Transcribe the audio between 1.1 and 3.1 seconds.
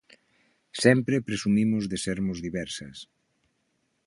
presumimos de sermos diversas.